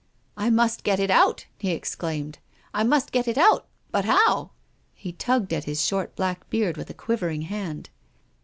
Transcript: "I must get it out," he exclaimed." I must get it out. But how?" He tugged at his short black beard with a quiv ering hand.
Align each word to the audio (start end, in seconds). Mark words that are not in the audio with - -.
"I 0.35 0.49
must 0.49 0.83
get 0.83 0.99
it 0.99 1.11
out," 1.11 1.45
he 1.59 1.69
exclaimed." 1.73 2.39
I 2.73 2.83
must 2.83 3.11
get 3.11 3.27
it 3.27 3.37
out. 3.37 3.67
But 3.91 4.05
how?" 4.05 4.49
He 4.95 5.11
tugged 5.11 5.53
at 5.53 5.65
his 5.65 5.85
short 5.85 6.15
black 6.15 6.49
beard 6.49 6.75
with 6.75 6.89
a 6.89 6.95
quiv 6.95 7.19
ering 7.19 7.43
hand. 7.43 7.91